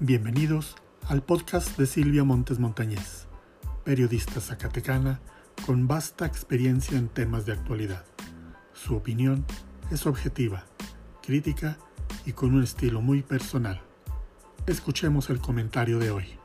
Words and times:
Bienvenidos 0.00 0.74
al 1.08 1.22
podcast 1.22 1.78
de 1.78 1.86
Silvia 1.86 2.24
Montes 2.24 2.58
Montañez, 2.58 3.28
periodista 3.84 4.40
zacatecana 4.40 5.20
con 5.64 5.86
vasta 5.86 6.26
experiencia 6.26 6.98
en 6.98 7.08
temas 7.08 7.46
de 7.46 7.52
actualidad. 7.52 8.04
Su 8.72 8.96
opinión 8.96 9.46
es 9.92 10.04
objetiva, 10.06 10.64
crítica 11.22 11.78
y 12.26 12.32
con 12.32 12.54
un 12.56 12.64
estilo 12.64 13.02
muy 13.02 13.22
personal. 13.22 13.82
Escuchemos 14.66 15.30
el 15.30 15.38
comentario 15.38 16.00
de 16.00 16.10
hoy. 16.10 16.43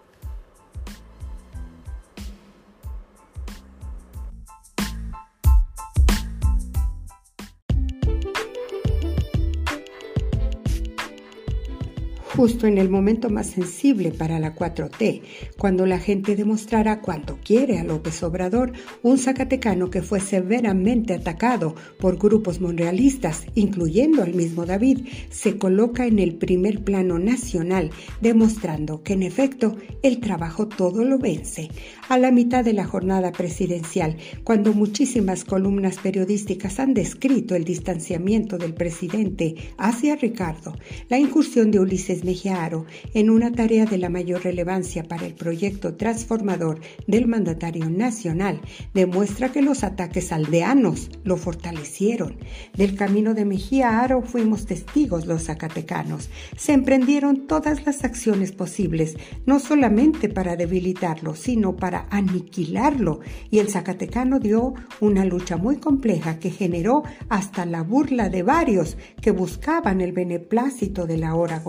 Justo 12.36 12.68
en 12.68 12.78
el 12.78 12.90
momento 12.90 13.30
más 13.30 13.48
sensible 13.48 14.12
para 14.12 14.40
la 14.40 14.56
4T, 14.56 15.22
cuando 15.58 15.86
la 15.86 16.00
gente 16.00 16.36
demostrará 16.36 17.02
cuánto 17.02 17.40
quiere 17.44 17.80
a 17.80 17.84
López 17.84 18.22
Obrador, 18.24 18.72
un 19.02 19.18
zacatecano 19.18 19.90
que 19.90 20.02
fue 20.02 20.20
severamente 20.20 21.14
atacado 21.14 21.76
por 22.00 22.18
grupos 22.18 22.62
monrealistas, 22.62 23.46
incluyendo 23.56 24.22
al 24.22 24.34
mismo 24.34 24.66
David, 24.66 25.08
se 25.30 25.58
coloca 25.58 26.06
en 26.06 26.20
el 26.20 26.36
primer 26.36 26.84
plano 26.84 27.18
nacional, 27.20 27.90
demostrando 28.22 29.04
que 29.04 29.14
en 29.14 29.24
efecto 29.24 29.76
el 30.04 30.20
trabajo 30.20 30.68
todo 30.68 31.04
lo 31.04 31.18
vence. 31.18 31.70
A 32.10 32.18
la 32.18 32.32
mitad 32.32 32.64
de 32.64 32.74
la 32.74 32.86
jornada 32.86 33.32
presidencial, 33.32 34.18
cuando 34.44 34.74
muchísimas 34.74 35.44
columnas 35.44 35.98
periodísticas 35.98 36.80
han 36.80 36.94
descrito 36.94 37.56
el 37.56 37.64
distanciamiento 37.64 38.58
del 38.58 38.74
presidente 38.74 39.56
hacia 39.78 40.16
Ricardo, 40.16 40.76
la 41.10 41.20
incursión 41.20 41.72
de 41.72 41.80
Ulises 41.80 42.19
Aro 42.50 42.86
en 43.14 43.30
una 43.30 43.52
tarea 43.52 43.86
de 43.86 43.98
la 43.98 44.10
mayor 44.10 44.44
relevancia 44.44 45.04
para 45.04 45.26
el 45.26 45.34
proyecto 45.34 45.96
transformador 45.96 46.80
del 47.08 47.28
mandatario 47.28 47.90
nacional 47.90 48.62
demuestra 48.94 49.52
que 49.52 49.62
los 49.62 49.84
ataques 49.84 50.32
aldeanos 50.32 51.10
lo 51.24 51.38
fortalecieron. 51.38 52.38
Del 52.76 52.96
camino 52.96 53.34
de 53.34 53.46
Mejía 53.46 54.00
Aro 54.00 54.22
fuimos 54.22 54.66
testigos 54.66 55.26
los 55.26 55.46
zacatecanos. 55.46 56.30
Se 56.56 56.74
emprendieron 56.74 57.48
todas 57.48 57.86
las 57.86 58.04
acciones 58.04 58.52
posibles, 58.52 59.16
no 59.46 59.60
solamente 59.60 60.30
para 60.30 60.56
debilitarlo, 60.56 61.36
sino 61.36 61.76
para 61.76 62.08
aniquilarlo. 62.10 63.20
Y 63.50 63.60
el 63.60 63.70
zacatecano 63.70 64.40
dio 64.40 64.74
una 65.00 65.26
lucha 65.26 65.58
muy 65.58 65.78
compleja 65.78 66.40
que 66.40 66.52
generó 66.52 67.04
hasta 67.30 67.66
la 67.66 67.84
burla 67.84 68.30
de 68.30 68.44
varios 68.44 68.98
que 69.22 69.32
buscaban 69.32 70.02
el 70.02 70.12
beneplácito 70.12 71.08
del 71.08 71.24
ahora 71.24 71.60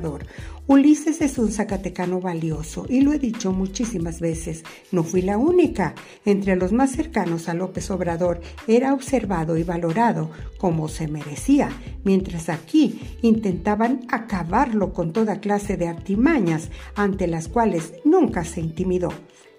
Lord. 0.00 0.26
Ulises 0.70 1.20
es 1.20 1.36
un 1.36 1.50
zacatecano 1.50 2.20
valioso 2.20 2.86
y 2.88 3.00
lo 3.00 3.12
he 3.12 3.18
dicho 3.18 3.50
muchísimas 3.50 4.20
veces, 4.20 4.62
no 4.92 5.02
fui 5.02 5.20
la 5.20 5.36
única. 5.36 5.96
Entre 6.24 6.54
los 6.54 6.70
más 6.70 6.92
cercanos 6.92 7.48
a 7.48 7.54
López 7.54 7.90
Obrador 7.90 8.40
era 8.68 8.94
observado 8.94 9.56
y 9.56 9.64
valorado 9.64 10.30
como 10.58 10.86
se 10.86 11.08
merecía, 11.08 11.70
mientras 12.04 12.48
aquí 12.48 13.00
intentaban 13.20 14.06
acabarlo 14.12 14.92
con 14.92 15.12
toda 15.12 15.40
clase 15.40 15.76
de 15.76 15.88
artimañas 15.88 16.70
ante 16.94 17.26
las 17.26 17.48
cuales 17.48 17.94
nunca 18.04 18.44
se 18.44 18.60
intimidó. 18.60 19.08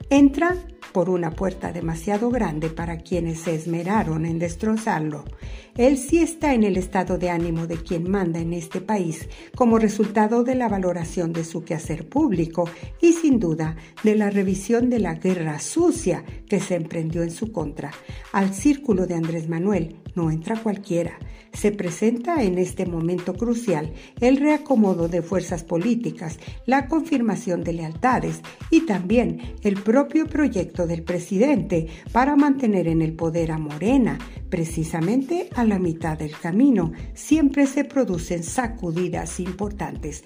Entra 0.10 0.56
por 0.92 1.10
una 1.10 1.32
puerta 1.32 1.72
demasiado 1.72 2.30
grande 2.30 2.70
para 2.70 2.98
quienes 2.98 3.40
se 3.42 3.56
esmeraron 3.56 4.26
en 4.26 4.40
destrozarlo. 4.40 5.26
Él 5.78 5.98
sí 5.98 6.20
está 6.20 6.54
en 6.54 6.64
el 6.64 6.76
estado 6.76 7.18
de 7.18 7.30
ánimo 7.30 7.66
de 7.66 7.78
quien 7.78 8.10
manda 8.12 8.40
en 8.40 8.52
este 8.52 8.82
país 8.82 9.30
como 9.56 9.80
resultado 9.80 10.44
de 10.44 10.56
la 10.56 10.68
valoración 10.68 11.01
de 11.02 11.44
su 11.44 11.64
quehacer 11.64 12.08
público 12.08 12.70
y 13.02 13.14
sin 13.14 13.40
duda 13.40 13.76
de 14.04 14.16
la 14.16 14.30
revisión 14.30 14.90
de 14.90 15.00
la 15.00 15.16
guerra 15.16 15.60
sucia 15.60 16.24
que 16.48 16.60
se 16.60 16.76
emprendió 16.76 17.24
en 17.24 17.32
su 17.32 17.52
contra. 17.52 17.92
Al 18.32 18.54
círculo 18.54 19.08
de 19.08 19.16
Andrés 19.16 19.50
Manuel 19.50 19.96
no 20.16 20.30
entra 20.30 20.62
cualquiera. 20.62 21.18
Se 21.54 21.72
presenta 21.72 22.44
en 22.44 22.58
este 22.58 22.86
momento 22.86 23.34
crucial 23.34 23.92
el 24.22 24.38
reacomodo 24.38 25.10
de 25.10 25.22
fuerzas 25.22 25.64
políticas, 25.64 26.40
la 26.66 26.88
confirmación 26.88 27.64
de 27.64 27.74
lealtades 27.74 28.42
y 28.70 28.86
también 28.86 29.56
el 29.62 29.76
propio 29.82 30.28
proyecto 30.28 30.88
del 30.88 31.04
presidente 31.04 31.88
para 32.14 32.36
mantener 32.36 32.88
en 32.88 33.02
el 33.02 33.14
poder 33.14 33.52
a 33.52 33.58
Morena, 33.58 34.18
precisamente 34.50 35.50
a 35.56 35.66
la 35.66 35.78
mitad 35.78 36.18
del 36.18 36.38
camino. 36.38 36.94
Siempre 37.14 37.68
se 37.68 37.84
producen 37.84 38.44
sacudidas 38.44 39.40
importantes. 39.40 40.24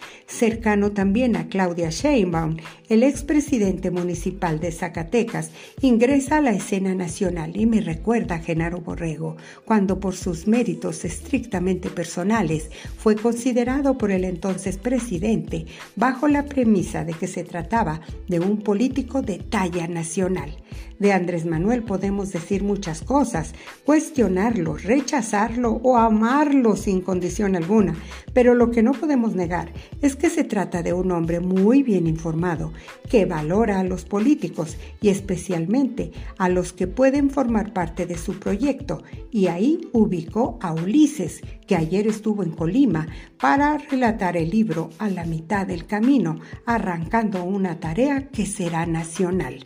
Cercano 0.65 0.93
también 0.93 1.35
a 1.35 1.47
Claudia 1.47 1.91
Sheinbaum, 1.91 2.57
el 2.89 3.03
expresidente 3.03 3.91
municipal 3.91 4.59
de 4.59 4.71
Zacatecas, 4.71 5.51
ingresa 5.81 6.37
a 6.37 6.41
la 6.41 6.53
escena 6.53 6.95
nacional 6.95 7.55
y 7.55 7.67
me 7.67 7.81
recuerda 7.81 8.37
a 8.37 8.39
Genaro 8.39 8.81
Borrego, 8.81 9.37
cuando 9.63 9.99
por 9.99 10.15
sus 10.15 10.47
méritos 10.47 11.05
estrictamente 11.05 11.91
personales 11.91 12.71
fue 12.97 13.15
considerado 13.15 13.99
por 13.99 14.09
el 14.09 14.23
entonces 14.23 14.79
presidente 14.79 15.67
bajo 15.95 16.27
la 16.27 16.45
premisa 16.45 17.05
de 17.05 17.13
que 17.13 17.27
se 17.27 17.43
trataba 17.43 18.01
de 18.27 18.39
un 18.39 18.63
político 18.63 19.21
de 19.21 19.37
talla 19.37 19.87
nacional. 19.87 20.63
De 20.99 21.11
Andrés 21.11 21.45
Manuel 21.45 21.83
podemos 21.83 22.31
decir 22.31 22.63
muchas 22.63 23.01
cosas, 23.01 23.53
cuestionarlo, 23.83 24.77
rechazarlo 24.77 25.73
o 25.83 25.97
amarlo 25.97 26.77
sin 26.77 27.01
condición 27.01 27.55
alguna, 27.57 27.95
pero 28.33 28.55
lo 28.55 28.71
que 28.71 28.81
no 28.81 28.93
podemos 28.93 29.35
negar 29.35 29.73
es 30.01 30.15
que 30.15 30.29
se 30.29 30.44
trata 30.45 30.83
de 30.83 30.93
un 30.93 31.11
hombre 31.11 31.39
muy 31.39 31.83
bien 31.83 32.07
informado, 32.07 32.71
que 33.09 33.25
valora 33.25 33.79
a 33.79 33.83
los 33.83 34.05
políticos 34.05 34.77
y 35.01 35.09
especialmente 35.09 36.11
a 36.37 36.49
los 36.49 36.73
que 36.73 36.87
pueden 36.87 37.29
formar 37.29 37.73
parte 37.73 38.05
de 38.05 38.17
su 38.17 38.39
proyecto, 38.39 39.03
y 39.31 39.47
ahí 39.47 39.87
ubicó 39.91 40.57
a 40.61 40.73
Ulises, 40.73 41.41
que 41.67 41.75
ayer 41.75 42.07
estuvo 42.07 42.43
en 42.43 42.51
Colima 42.51 43.07
para 43.39 43.77
relatar 43.77 44.37
el 44.37 44.49
libro 44.49 44.89
a 44.99 45.09
la 45.09 45.25
mitad 45.25 45.67
del 45.67 45.85
camino, 45.85 46.39
arrancando 46.65 47.43
una 47.43 47.79
tarea 47.79 48.29
que 48.29 48.45
será 48.45 48.85
nacional, 48.85 49.59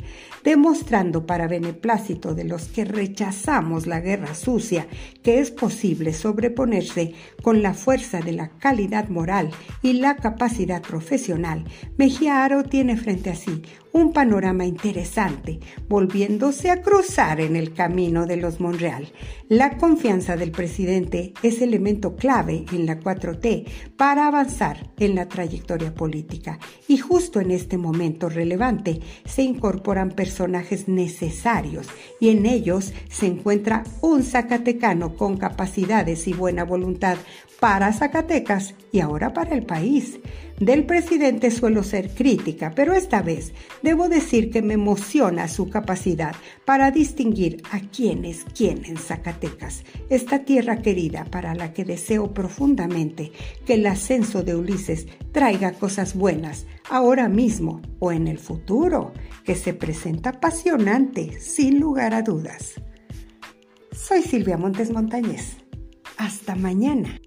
demostrando 0.43 1.25
para 1.25 1.47
beneplácito 1.47 2.33
de 2.33 2.45
los 2.45 2.67
que 2.67 2.85
rechazamos 2.85 3.87
la 3.87 3.99
guerra 3.99 4.33
sucia 4.33 4.87
que 5.23 5.39
es 5.39 5.51
posible 5.51 6.13
sobreponerse 6.13 7.13
con 7.41 7.61
la 7.61 7.73
fuerza 7.73 8.19
de 8.21 8.31
la 8.31 8.49
calidad 8.49 9.09
moral 9.09 9.49
y 9.81 9.93
la 9.93 10.15
capacidad 10.15 10.81
profesional, 10.81 11.65
Mejía 11.97 12.43
Aro 12.43 12.63
tiene 12.63 12.97
frente 12.97 13.29
a 13.29 13.35
sí 13.35 13.61
un 13.91 14.13
panorama 14.13 14.65
interesante, 14.65 15.59
volviéndose 15.87 16.69
a 16.69 16.81
cruzar 16.81 17.41
en 17.41 17.55
el 17.55 17.73
camino 17.73 18.27
de 18.27 18.37
los 18.37 18.59
Monreal. 18.59 19.11
La 19.47 19.77
confianza 19.77 20.35
del 20.35 20.51
presidente 20.51 21.33
es 21.41 21.61
clave 22.15 22.65
en 22.71 22.85
la 22.85 22.99
4T 22.99 23.65
para 23.97 24.27
avanzar 24.27 24.91
en 24.97 25.15
la 25.15 25.27
trayectoria 25.27 25.93
política 25.93 26.59
y 26.87 26.97
justo 26.97 27.39
en 27.39 27.51
este 27.51 27.77
momento 27.77 28.29
relevante 28.29 28.99
se 29.25 29.43
incorporan 29.43 30.11
personajes 30.11 30.87
necesarios 30.87 31.87
y 32.19 32.29
en 32.29 32.45
ellos 32.45 32.93
se 33.09 33.27
encuentra 33.27 33.83
un 34.01 34.23
zacatecano 34.23 35.15
con 35.15 35.37
capacidades 35.37 36.27
y 36.27 36.33
buena 36.33 36.63
voluntad 36.63 37.17
para 37.59 37.91
Zacatecas 37.91 38.73
y 38.91 39.01
ahora 39.01 39.33
para 39.33 39.55
el 39.55 39.65
país. 39.65 40.19
Del 40.59 40.85
presidente 40.85 41.51
suelo 41.51 41.83
ser 41.83 42.09
crítica, 42.09 42.73
pero 42.75 42.93
esta 42.93 43.21
vez 43.21 43.53
debo 43.81 44.09
decir 44.09 44.51
que 44.51 44.61
me 44.61 44.73
emociona 44.73 45.47
su 45.47 45.69
capacidad 45.69 46.35
para 46.65 46.91
distinguir 46.91 47.63
a 47.71 47.79
quién 47.79 48.25
es 48.25 48.43
quién 48.53 48.83
en 48.83 48.97
Zacatecas, 48.97 49.85
esta 50.09 50.39
tierra 50.39 50.81
querida 50.81 51.23
para 51.23 51.55
la 51.55 51.71
que 51.71 51.85
deseo 51.85 52.33
profundamente 52.33 53.31
que 53.65 53.75
el 53.75 53.85
ascenso 53.85 54.43
de 54.43 54.55
Ulises 54.55 55.07
traiga 55.31 55.71
cosas 55.71 56.13
buenas 56.13 56.65
ahora 56.89 57.29
mismo 57.29 57.81
o 57.99 58.11
en 58.11 58.27
el 58.27 58.37
futuro, 58.37 59.13
que 59.45 59.55
se 59.55 59.73
presenta 59.73 60.31
apasionante, 60.31 61.39
sin 61.39 61.79
lugar 61.79 62.13
a 62.13 62.21
dudas. 62.21 62.73
Soy 63.93 64.23
Silvia 64.23 64.57
Montes 64.57 64.91
Montañez. 64.91 65.55
Hasta 66.17 66.55
mañana. 66.55 67.17